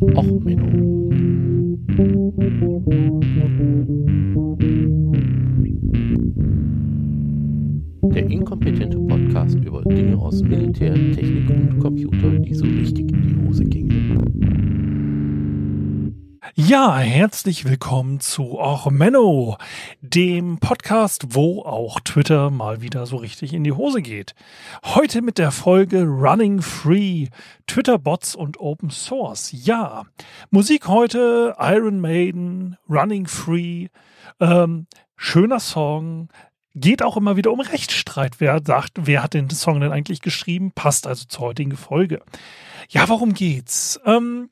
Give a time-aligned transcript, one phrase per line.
[0.00, 1.10] Och, Menno.
[8.14, 13.46] Der inkompetente Podcast über Dinge aus Militär, Technik und Computer, die so richtig in die
[13.46, 13.90] Hose gingen.
[16.54, 19.56] Ja, herzlich willkommen zu Och Menno,
[20.14, 24.34] dem Podcast, wo auch Twitter mal wieder so richtig in die Hose geht.
[24.84, 27.28] Heute mit der Folge Running Free,
[27.68, 29.52] Twitter-Bots und Open Source.
[29.52, 30.06] Ja,
[30.50, 33.86] Musik heute, Iron Maiden, Running Free,
[34.40, 36.28] ähm, schöner Song,
[36.74, 38.40] geht auch immer wieder um Rechtsstreit.
[38.40, 40.72] Wer sagt, wer hat den Song denn eigentlich geschrieben?
[40.72, 42.20] Passt also zur heutigen Folge.
[42.88, 44.00] Ja, worum geht's?
[44.04, 44.50] Ähm,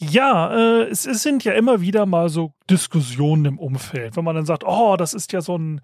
[0.00, 4.36] ja, äh, es, es sind ja immer wieder mal so Diskussionen im Umfeld, wenn man
[4.36, 5.80] dann sagt, oh, das ist ja so ein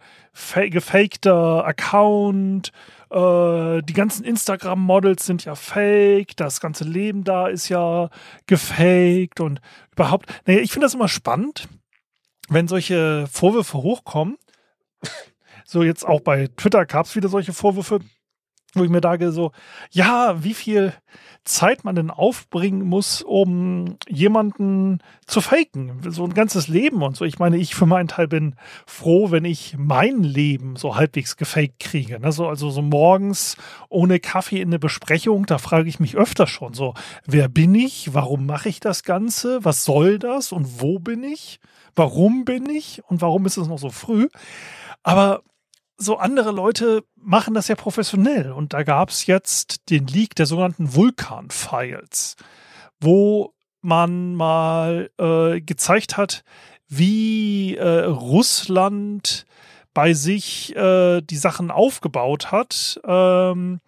[0.71, 2.71] gefakter Account,
[3.11, 8.09] äh, die ganzen Instagram-Models sind ja fake, das ganze Leben da ist ja
[8.47, 9.61] gefaked und
[9.93, 10.27] überhaupt.
[10.47, 11.69] Naja, ich finde das immer spannend,
[12.49, 14.37] wenn solche Vorwürfe hochkommen.
[15.67, 18.01] So jetzt auch bei Twitter gab es wieder solche Vorwürfe,
[18.75, 19.53] wo ich mir sage so,
[19.91, 20.93] ja, wie viel
[21.45, 26.01] Zeit man denn aufbringen muss, um jemanden zu faken.
[26.11, 27.27] So ein ganzes Leben und so.
[27.27, 31.81] Ich meine, ich für meinen Teil bin froh, wenn ich mein Leben so halbwegs gefaked
[31.81, 32.19] kriege.
[32.19, 32.33] Ne?
[32.33, 33.57] So, also so morgens
[33.91, 36.95] ohne Kaffee in eine Besprechung, da frage ich mich öfter schon so,
[37.27, 38.15] wer bin ich?
[38.15, 39.65] Warum mache ich das Ganze?
[39.65, 40.51] Was soll das?
[40.51, 41.61] Und wo bin ich?
[41.95, 43.03] Warum bin ich?
[43.07, 44.29] Und warum ist es noch so früh?
[45.03, 45.43] Aber
[45.97, 48.53] so andere Leute machen das ja professionell.
[48.53, 52.37] Und da gab es jetzt den Leak der sogenannten Vulkan-Files,
[53.01, 56.43] wo man mal äh, gezeigt hat,
[56.89, 59.47] wie äh, Russland
[59.93, 63.81] bei sich äh, die Sachen aufgebaut hat, ähm,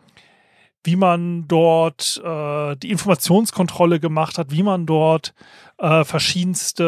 [0.84, 5.34] wie man dort äh, die Informationskontrolle gemacht hat, wie man dort
[5.78, 6.84] äh, verschiedenste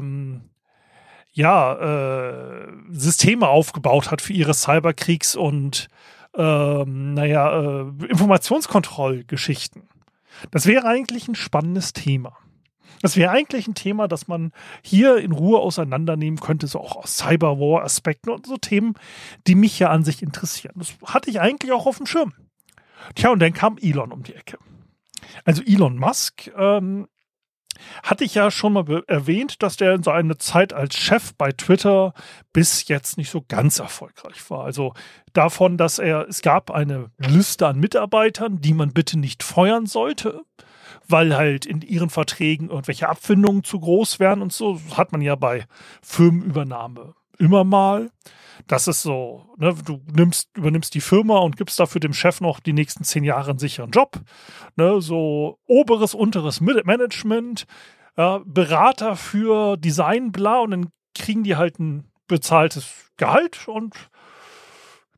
[0.00, 0.51] ähm,
[1.32, 5.88] ja, äh, Systeme aufgebaut hat für ihre Cyberkriegs- und
[6.34, 9.88] ähm, naja, äh, Informationskontrollgeschichten.
[10.50, 12.36] Das wäre eigentlich ein spannendes Thema.
[13.02, 17.18] Das wäre eigentlich ein Thema, das man hier in Ruhe auseinandernehmen könnte, so auch aus
[17.18, 18.94] Cyberwar-Aspekten und so Themen,
[19.46, 20.74] die mich ja an sich interessieren.
[20.76, 22.32] Das hatte ich eigentlich auch auf dem Schirm.
[23.16, 24.58] Tja, und dann kam Elon um die Ecke.
[25.44, 27.08] Also Elon Musk ähm,
[28.02, 32.14] hatte ich ja schon mal erwähnt, dass der in seiner Zeit als Chef bei Twitter
[32.52, 34.64] bis jetzt nicht so ganz erfolgreich war.
[34.64, 34.94] Also
[35.32, 40.42] davon, dass er, es gab eine Liste an Mitarbeitern, die man bitte nicht feuern sollte,
[41.08, 45.34] weil halt in ihren Verträgen irgendwelche Abfindungen zu groß wären und so, hat man ja
[45.34, 45.66] bei
[46.02, 48.10] Firmenübernahme immer mal.
[48.66, 52.60] Das ist so, ne, du nimmst, übernimmst die Firma und gibst dafür dem Chef noch
[52.60, 54.20] die nächsten zehn Jahre einen sicheren Job.
[54.76, 57.66] Ne, so oberes, unteres Management,
[58.16, 63.94] äh, Berater für Design, bla, und dann kriegen die halt ein bezahltes Gehalt und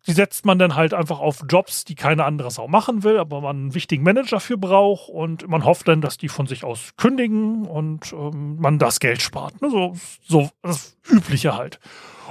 [0.07, 3.41] die setzt man dann halt einfach auf Jobs, die keine andere Sau machen will, aber
[3.41, 6.93] man einen wichtigen Manager für braucht und man hofft dann, dass die von sich aus
[6.97, 9.61] kündigen und ähm, man das Geld spart.
[9.63, 9.71] Ne?
[9.71, 11.81] So, so das Übliche halt.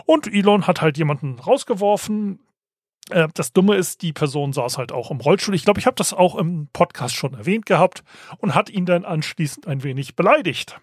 [0.05, 2.39] Und Elon hat halt jemanden rausgeworfen.
[3.09, 5.55] Äh, das Dumme ist, die Person saß halt auch im Rollstuhl.
[5.55, 8.03] Ich glaube, ich habe das auch im Podcast schon erwähnt gehabt
[8.37, 10.79] und hat ihn dann anschließend ein wenig beleidigt.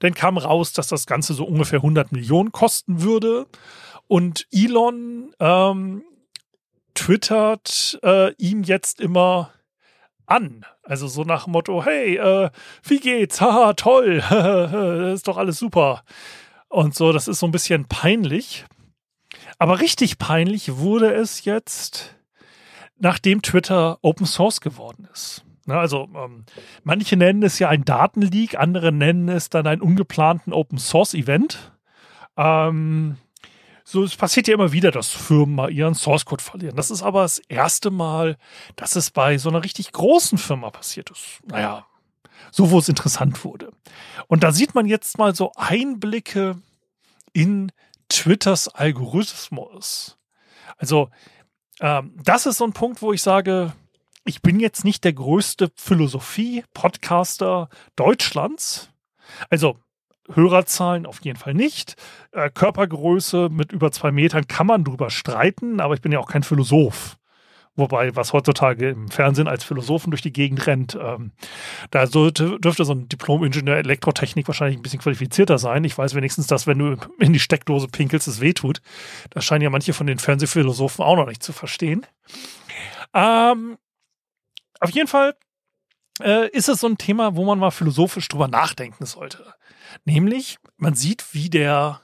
[0.00, 3.46] Dann kam raus, dass das Ganze so ungefähr 100 Millionen kosten würde.
[4.06, 6.02] Und Elon ähm,
[6.94, 9.52] twittert äh, ihm jetzt immer
[10.26, 10.64] an.
[10.82, 12.50] Also so nach dem Motto, hey, äh,
[12.82, 13.40] wie geht's?
[13.40, 14.22] Haha, toll,
[15.14, 16.02] ist doch alles super
[16.68, 17.12] und so.
[17.12, 18.64] Das ist so ein bisschen peinlich.
[19.58, 22.16] Aber richtig peinlich wurde es jetzt,
[22.98, 25.44] nachdem Twitter Open Source geworden ist.
[25.70, 26.44] Ne, also ähm,
[26.82, 31.72] manche nennen es ja ein Datenleak, andere nennen es dann einen ungeplanten Open Source Event.
[32.36, 33.18] Ähm,
[33.84, 36.74] so, es passiert ja immer wieder, dass Firmen mal ihren Source Code verlieren.
[36.74, 38.36] Das ist aber das erste Mal,
[38.74, 41.38] dass es bei so einer richtig großen Firma passiert ist.
[41.46, 41.86] Naja,
[42.50, 43.70] so wo es interessant wurde.
[44.26, 46.56] Und da sieht man jetzt mal so Einblicke
[47.32, 47.70] in
[48.08, 50.18] Twitters Algorithmus.
[50.78, 51.10] Also
[51.80, 53.72] ähm, das ist so ein Punkt, wo ich sage,
[54.24, 58.90] ich bin jetzt nicht der größte Philosophie-Podcaster Deutschlands.
[59.48, 59.78] Also
[60.32, 61.96] Hörerzahlen auf jeden Fall nicht.
[62.32, 66.28] Äh, Körpergröße mit über zwei Metern kann man drüber streiten, aber ich bin ja auch
[66.28, 67.16] kein Philosoph.
[67.76, 71.32] Wobei, was heutzutage im Fernsehen als Philosophen durch die Gegend rennt, ähm,
[71.90, 75.84] da sollte, dürfte so ein Diplom-Ingenieur Elektrotechnik wahrscheinlich ein bisschen qualifizierter sein.
[75.84, 78.82] Ich weiß wenigstens, dass wenn du in die Steckdose pinkelst, es wehtut.
[79.30, 82.04] Das scheinen ja manche von den Fernsehphilosophen auch noch nicht zu verstehen.
[83.14, 83.78] Ähm,
[84.80, 85.36] auf jeden Fall
[86.22, 89.54] äh, ist es so ein Thema, wo man mal philosophisch drüber nachdenken sollte.
[90.04, 92.00] Nämlich, man sieht, wie der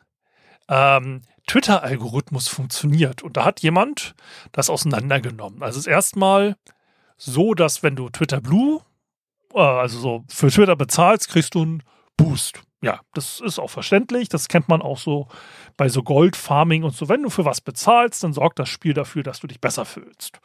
[0.69, 3.23] ähm, Twitter-Algorithmus funktioniert.
[3.23, 4.15] Und da hat jemand
[4.53, 5.63] das auseinandergenommen.
[5.63, 6.57] Also es ist erstmal
[7.17, 8.81] so, dass wenn du Twitter Blue,
[9.55, 11.83] äh, also so für Twitter bezahlst, kriegst du einen
[12.17, 12.63] Boost.
[12.87, 14.29] Ja, das ist auch verständlich.
[14.29, 15.29] Das kennt man auch so
[15.77, 17.09] bei so Gold-Farming und so.
[17.09, 20.41] Wenn du für was bezahlst, dann sorgt das Spiel dafür, dass du dich besser fühlst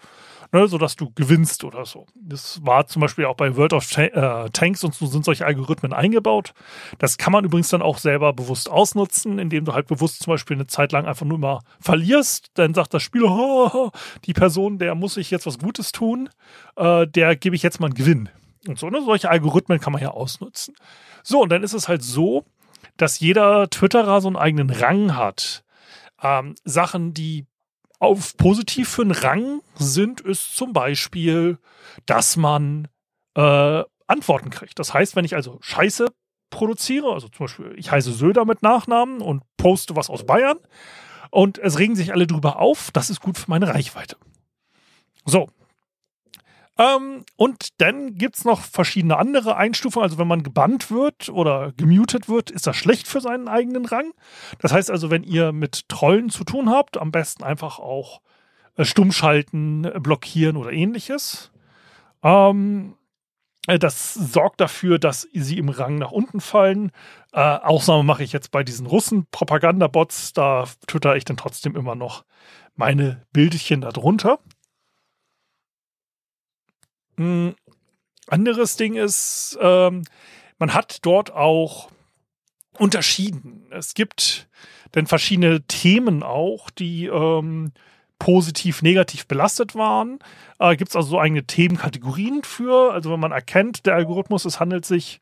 [0.51, 2.05] ne, sodass du gewinnst oder so.
[2.15, 5.93] Das war zum Beispiel auch bei World of äh, Tanks und so sind solche Algorithmen
[5.93, 6.53] eingebaut.
[6.99, 10.57] Das kann man übrigens dann auch selber bewusst ausnutzen, indem du halt bewusst zum Beispiel
[10.57, 12.51] eine Zeit lang einfach nur mal verlierst.
[12.55, 13.91] Dann sagt das Spiel, oh,
[14.25, 16.29] die Person, der muss sich jetzt was Gutes tun,
[16.75, 18.29] äh, der gebe ich jetzt mal einen Gewinn.
[18.67, 19.01] Und so, ne?
[19.03, 20.75] Solche Algorithmen kann man ja ausnutzen.
[21.23, 22.45] So, und dann ist es halt so,
[22.97, 25.63] dass jeder Twitterer so einen eigenen Rang hat.
[26.21, 27.45] Ähm, Sachen, die
[27.99, 31.57] auf positiv für einen Rang sind, ist zum Beispiel,
[32.05, 32.87] dass man
[33.35, 34.79] äh, Antworten kriegt.
[34.79, 36.07] Das heißt, wenn ich also Scheiße
[36.49, 40.57] produziere, also zum Beispiel, ich heiße Söder mit Nachnamen und poste was aus Bayern
[41.29, 44.17] und es regen sich alle drüber auf, das ist gut für meine Reichweite.
[45.25, 45.47] So,
[46.81, 50.03] ähm, und dann gibt es noch verschiedene andere Einstufungen.
[50.03, 54.13] Also wenn man gebannt wird oder gemutet wird, ist das schlecht für seinen eigenen Rang.
[54.59, 58.21] Das heißt also, wenn ihr mit Trollen zu tun habt, am besten einfach auch
[58.77, 61.51] äh, stummschalten, äh, blockieren oder ähnliches.
[62.23, 62.95] Ähm,
[63.67, 66.91] äh, das sorgt dafür, dass sie im Rang nach unten fallen.
[67.31, 70.33] Äh, Ausnahme mache ich jetzt bei diesen Russen-Propagandabots.
[70.33, 72.25] Da twitter ich dann trotzdem immer noch
[72.75, 74.39] meine Bildchen darunter.
[77.21, 77.55] Ein
[78.27, 80.03] anderes Ding ist, ähm,
[80.57, 81.89] man hat dort auch
[82.77, 83.67] unterschieden.
[83.71, 84.49] Es gibt
[84.91, 87.71] dann verschiedene Themen auch, die ähm,
[88.19, 90.19] positiv, negativ belastet waren.
[90.59, 92.93] Äh, gibt es also so eigene Themenkategorien für.
[92.93, 95.21] Also wenn man erkennt, der Algorithmus, es handelt sich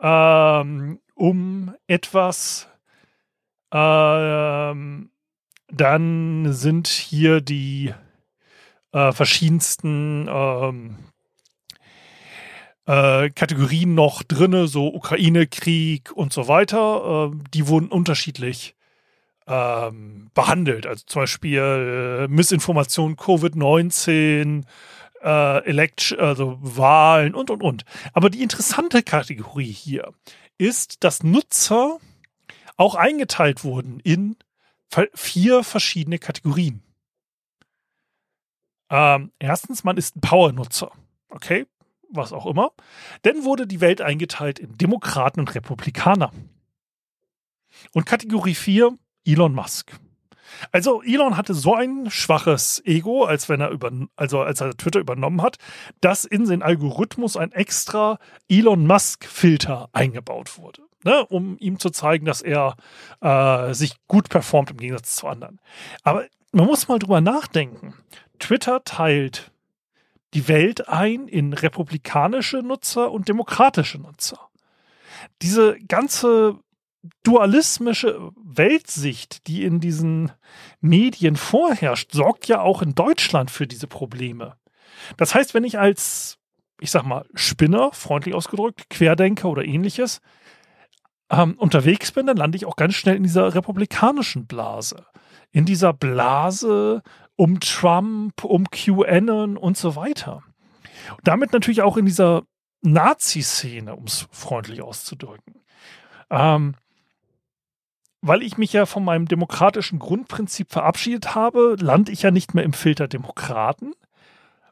[0.00, 2.68] ähm, um etwas,
[3.72, 5.10] ähm,
[5.68, 7.94] dann sind hier die
[8.92, 10.96] äh, verschiedensten ähm,
[12.86, 17.30] äh, Kategorien noch drinne, so Ukraine-Krieg und so weiter.
[17.32, 18.74] Äh, die wurden unterschiedlich
[19.46, 20.86] ähm, behandelt.
[20.86, 24.64] Also zum Beispiel äh, Missinformation, Covid-19,
[25.22, 27.84] äh, Elect also Wahlen und und und.
[28.12, 30.12] Aber die interessante Kategorie hier
[30.58, 31.98] ist, dass Nutzer
[32.76, 34.36] auch eingeteilt wurden in
[35.14, 36.82] vier verschiedene Kategorien.
[38.90, 40.92] Ähm, erstens, man ist ein Power-Nutzer.
[41.28, 41.66] Okay,
[42.16, 42.72] was auch immer.
[43.22, 46.30] Dann wurde die Welt eingeteilt in Demokraten und Republikaner.
[47.92, 49.92] Und Kategorie 4, Elon Musk.
[50.72, 55.00] Also Elon hatte so ein schwaches Ego, als wenn er über, also als er Twitter
[55.00, 55.56] übernommen hat,
[56.00, 58.18] dass in den Algorithmus ein extra
[58.48, 62.76] Elon Musk Filter eingebaut wurde, ne, um ihm zu zeigen, dass er
[63.20, 65.60] äh, sich gut performt im Gegensatz zu anderen.
[66.02, 67.94] Aber man muss mal drüber nachdenken.
[68.38, 69.50] Twitter teilt
[70.34, 74.50] die Welt ein in republikanische Nutzer und demokratische Nutzer.
[75.42, 76.58] Diese ganze
[77.22, 80.32] dualismische Weltsicht, die in diesen
[80.80, 84.56] Medien vorherrscht, sorgt ja auch in Deutschland für diese Probleme.
[85.16, 86.38] Das heißt, wenn ich als,
[86.80, 90.20] ich sag mal, Spinner, freundlich ausgedrückt, Querdenker oder ähnliches,
[91.30, 95.04] ähm, unterwegs bin, dann lande ich auch ganz schnell in dieser republikanischen Blase.
[95.52, 97.02] In dieser Blase
[97.36, 100.42] um Trump, um QAnon und so weiter.
[101.22, 102.42] Damit natürlich auch in dieser
[102.82, 105.54] Nazi-Szene, um es freundlich auszudrücken.
[106.30, 106.74] Ähm,
[108.20, 112.64] weil ich mich ja von meinem demokratischen Grundprinzip verabschiedet habe, lande ich ja nicht mehr
[112.64, 113.92] im Filter Demokraten.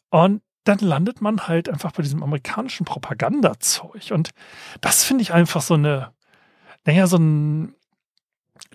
[0.09, 4.11] Und dann landet man halt einfach bei diesem amerikanischen Propagandazeug.
[4.11, 4.31] Und
[4.81, 6.13] das finde ich einfach so eine,
[6.87, 7.75] naja, so ein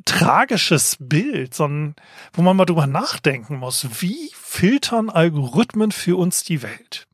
[0.06, 1.96] tragisches Bild, sondern
[2.34, 7.08] wo man mal drüber nachdenken muss, wie filtern Algorithmen für uns die Welt?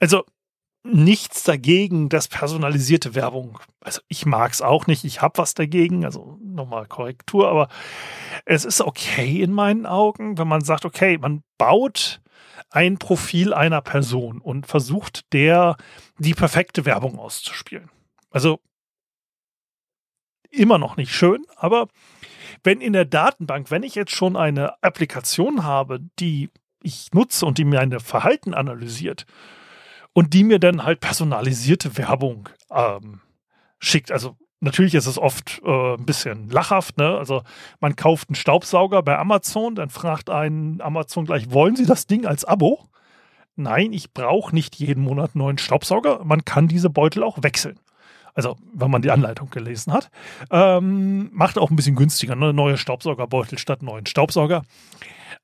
[0.00, 0.24] Also
[0.84, 6.04] nichts dagegen, dass personalisierte Werbung, also ich mag es auch nicht, ich habe was dagegen,
[6.04, 7.68] also nochmal Korrektur, aber
[8.44, 12.20] es ist okay in meinen Augen, wenn man sagt, okay, man baut
[12.70, 15.76] ein Profil einer Person und versucht der
[16.18, 17.90] die perfekte Werbung auszuspielen.
[18.30, 18.60] Also
[20.52, 21.88] immer noch nicht schön, aber
[22.64, 26.50] wenn in der Datenbank, wenn ich jetzt schon eine Applikation habe, die
[26.82, 29.26] ich nutze und die mir ein Verhalten analysiert
[30.12, 33.20] und die mir dann halt personalisierte Werbung ähm,
[33.78, 36.96] schickt, also Natürlich ist es oft äh, ein bisschen lachhaft.
[36.96, 37.18] Ne?
[37.18, 37.42] Also
[37.80, 42.26] man kauft einen Staubsauger bei Amazon, dann fragt einen Amazon gleich, wollen Sie das Ding
[42.26, 42.88] als Abo?
[43.56, 46.24] nein, ich brauche nicht jeden Monat einen neuen Staubsauger.
[46.24, 47.78] Man kann diese Beutel auch wechseln.
[48.34, 50.10] Also, wenn man die Anleitung gelesen hat.
[50.50, 52.52] Ähm, macht auch ein bisschen günstiger, ne?
[52.52, 54.62] Neue Staubsaugerbeutel statt neuen Staubsauger.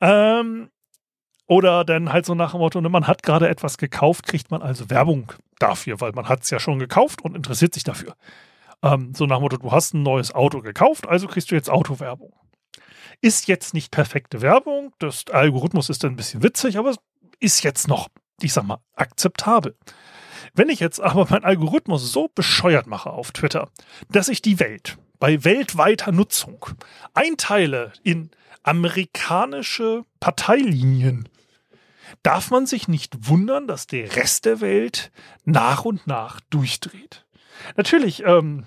[0.00, 0.70] Ähm,
[1.48, 4.60] oder dann halt so nach dem Motto, ne, man hat gerade etwas gekauft, kriegt man
[4.60, 8.14] also Werbung dafür, weil man hat es ja schon gekauft und interessiert sich dafür.
[8.82, 11.70] Ähm, so nach dem Motto, du hast ein neues Auto gekauft, also kriegst du jetzt
[11.70, 12.34] Autowerbung.
[13.22, 16.94] Ist jetzt nicht perfekte Werbung, das Algorithmus ist dann ein bisschen witzig, aber
[17.40, 18.08] ist jetzt noch,
[18.42, 19.74] ich sag mal, akzeptabel.
[20.54, 23.68] Wenn ich jetzt aber meinen Algorithmus so bescheuert mache auf Twitter,
[24.10, 26.66] dass ich die Welt bei weltweiter Nutzung
[27.14, 28.30] einteile in
[28.62, 31.28] amerikanische Parteilinien,
[32.22, 35.10] darf man sich nicht wundern, dass der Rest der Welt
[35.44, 37.26] nach und nach durchdreht.
[37.76, 38.66] Natürlich ähm,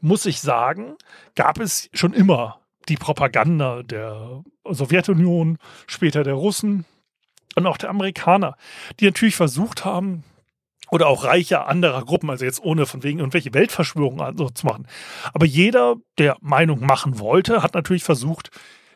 [0.00, 0.96] muss ich sagen,
[1.34, 6.84] gab es schon immer die Propaganda der Sowjetunion, später der Russen
[7.56, 8.56] und auch der Amerikaner,
[9.00, 10.24] die natürlich versucht haben,
[10.90, 14.86] oder auch Reiche anderer Gruppen, also jetzt ohne von wegen irgendwelche Weltverschwörungen also zu machen.
[15.32, 18.50] Aber jeder, der Meinung machen wollte, hat natürlich versucht,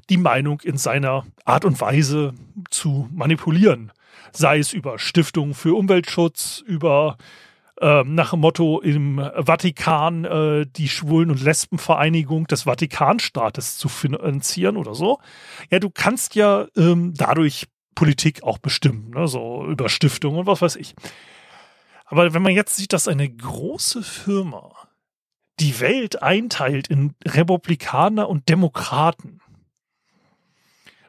[0.09, 2.35] die Meinung in seiner Art und Weise
[2.71, 3.93] zu manipulieren.
[4.33, 7.17] Sei es über Stiftungen für Umweltschutz, über
[7.81, 14.77] äh, nach dem Motto im Vatikan äh, die Schwulen- und Lesbenvereinigung des Vatikanstaates zu finanzieren
[14.77, 15.19] oder so.
[15.71, 19.29] Ja, du kannst ja ähm, dadurch Politik auch bestimmen, ne?
[19.29, 20.95] so über Stiftungen und was weiß ich.
[22.11, 24.73] Aber wenn man jetzt sieht, dass eine große Firma
[25.61, 29.41] die Welt einteilt in Republikaner und Demokraten,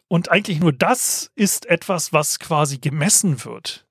[0.08, 3.88] und eigentlich nur das ist etwas, was quasi gemessen wird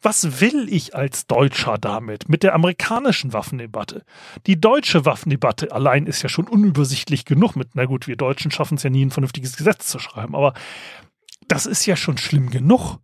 [0.00, 2.30] Was will ich als Deutscher damit?
[2.30, 4.04] Mit der amerikanischen Waffendebatte.
[4.46, 8.76] Die deutsche Waffendebatte allein ist ja schon unübersichtlich genug mit, na gut, wir Deutschen schaffen
[8.76, 10.54] es ja nie, ein vernünftiges Gesetz zu schreiben, aber
[11.46, 12.96] das ist ja schon schlimm genug.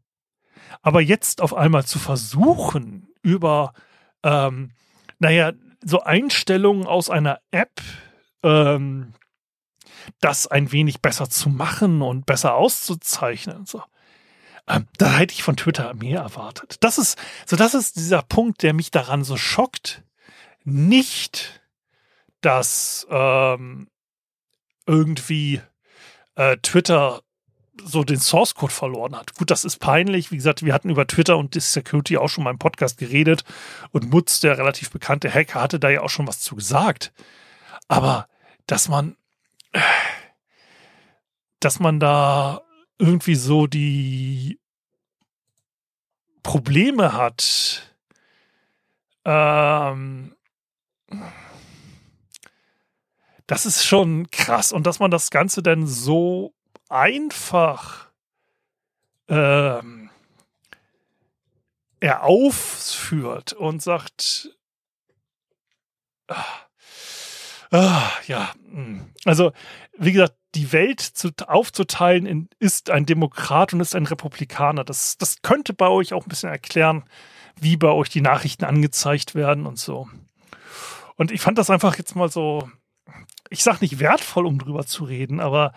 [0.80, 3.74] Aber jetzt auf einmal zu versuchen, über,
[4.22, 4.70] ähm,
[5.18, 5.52] naja,
[5.84, 7.82] so Einstellungen aus einer App
[8.46, 9.12] ähm,
[10.20, 13.66] das ein wenig besser zu machen und besser auszuzeichnen.
[13.66, 13.82] So.
[14.68, 16.76] Ähm, da hätte ich von Twitter mehr erwartet.
[16.80, 20.02] Das ist, so das ist dieser Punkt, der mich daran so schockt.
[20.64, 21.60] Nicht,
[22.40, 23.88] dass ähm,
[24.86, 25.60] irgendwie
[26.36, 27.22] äh, Twitter
[27.84, 29.34] so den Source Code verloren hat.
[29.34, 30.30] Gut, das ist peinlich.
[30.30, 33.44] Wie gesagt, wir hatten über Twitter und Security auch schon mal im Podcast geredet
[33.90, 37.12] und Mutz, der relativ bekannte Hacker, hatte da ja auch schon was zu gesagt.
[37.88, 38.28] Aber
[38.66, 39.16] dass man,
[41.60, 42.62] dass man da
[42.98, 44.60] irgendwie so die
[46.42, 47.96] Probleme hat,
[49.24, 50.36] ähm,
[53.46, 54.72] das ist schon krass.
[54.72, 56.54] Und dass man das Ganze dann so
[56.88, 58.10] einfach
[59.28, 60.10] ähm,
[62.00, 64.56] er aufführt und sagt,
[66.28, 66.65] ah,
[67.70, 69.06] Ah, ja, hm.
[69.24, 69.52] also
[69.98, 74.84] wie gesagt, die Welt zu, aufzuteilen in, ist ein Demokrat und ist ein Republikaner.
[74.84, 77.04] Das, das könnte bei euch auch ein bisschen erklären,
[77.60, 80.08] wie bei euch die Nachrichten angezeigt werden und so.
[81.16, 82.68] Und ich fand das einfach jetzt mal so,
[83.50, 85.72] ich sag nicht wertvoll, um drüber zu reden, aber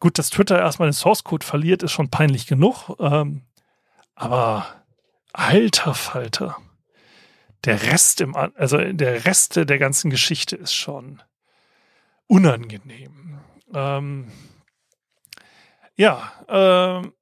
[0.00, 2.96] gut, dass Twitter erstmal den Source Code verliert, ist schon peinlich genug.
[2.98, 3.42] Ähm,
[4.14, 4.66] aber
[5.32, 6.56] alter Falter
[7.64, 11.22] der Rest im, also der Rest der ganzen Geschichte ist schon
[12.26, 13.38] unangenehm.
[13.74, 14.30] Ähm,
[15.96, 17.12] ja, ähm,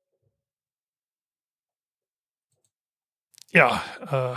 [3.53, 4.37] ja, äh,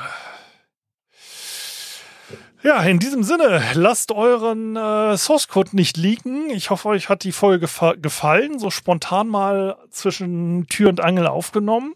[2.63, 6.51] ja, in diesem Sinne, lasst euren äh, Source Code nicht liegen.
[6.51, 7.67] Ich hoffe, euch hat die Folge
[8.00, 11.93] gefallen, so spontan mal zwischen Tür und Angel aufgenommen.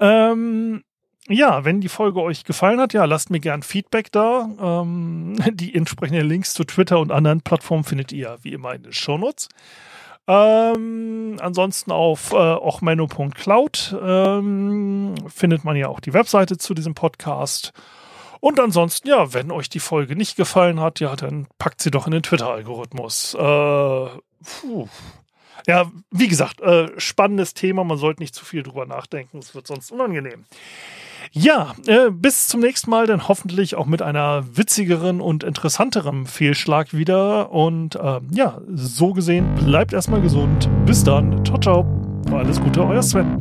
[0.00, 0.84] Ähm,
[1.28, 4.48] ja, wenn die Folge euch gefallen hat, ja, lasst mir gern Feedback da.
[4.60, 8.92] Ähm, die entsprechenden Links zu Twitter und anderen Plattformen findet ihr wie immer in den
[8.92, 9.48] Shownotes.
[10.26, 17.72] Ähm, ansonsten auf äh, ochmenno.cloud ähm, findet man ja auch die Webseite zu diesem Podcast.
[18.40, 22.06] Und ansonsten, ja, wenn euch die Folge nicht gefallen hat, ja, dann packt sie doch
[22.06, 23.34] in den Twitter-Algorithmus.
[23.34, 24.08] Äh,
[25.66, 27.84] ja, wie gesagt, äh, spannendes Thema.
[27.84, 29.38] Man sollte nicht zu viel drüber nachdenken.
[29.38, 30.44] Es wird sonst unangenehm.
[31.32, 36.94] Ja, äh, bis zum nächsten Mal, dann hoffentlich auch mit einer witzigeren und interessanteren Fehlschlag
[36.94, 37.52] wieder.
[37.52, 40.68] Und äh, ja, so gesehen, bleibt erstmal gesund.
[40.86, 41.44] Bis dann.
[41.44, 41.86] Ciao, ciao.
[42.32, 43.38] Alles Gute, euer Sven.